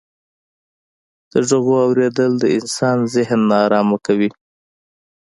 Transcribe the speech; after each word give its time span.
د 1.31 1.33
ږغو 1.49 1.73
اورېدل 1.87 2.31
د 2.37 2.43
انسان 2.57 2.97
ذهن 3.13 3.39
ناآرامه 3.49 3.97
کيي. 4.05 4.29